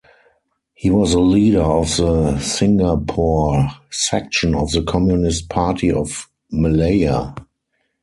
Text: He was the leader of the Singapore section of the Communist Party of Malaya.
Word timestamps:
He 0.73 0.89
was 0.89 1.11
the 1.11 1.19
leader 1.19 1.61
of 1.61 1.95
the 1.95 2.39
Singapore 2.39 3.69
section 3.91 4.55
of 4.55 4.71
the 4.71 4.81
Communist 4.81 5.47
Party 5.49 5.91
of 5.91 6.27
Malaya. 6.49 7.35